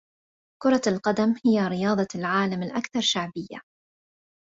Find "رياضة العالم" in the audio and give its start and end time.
1.67-2.63